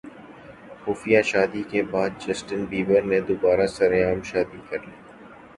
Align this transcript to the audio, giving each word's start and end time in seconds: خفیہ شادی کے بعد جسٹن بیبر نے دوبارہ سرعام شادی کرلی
خفیہ 0.83 1.21
شادی 1.31 1.61
کے 1.71 1.81
بعد 1.91 2.11
جسٹن 2.23 2.61
بیبر 2.69 3.01
نے 3.11 3.19
دوبارہ 3.27 3.65
سرعام 3.77 4.19
شادی 4.29 4.59
کرلی 4.69 4.95